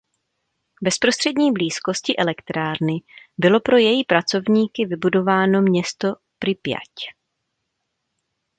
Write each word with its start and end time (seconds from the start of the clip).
V 0.73 0.83
bezprostřední 0.83 1.51
blízkosti 1.51 2.15
elektrárny 2.17 2.93
bylo 3.37 3.59
pro 3.59 3.77
její 3.77 4.03
pracovníky 4.03 4.85
vybudováno 4.85 5.61
město 5.61 6.07
Pripjať. 6.39 6.93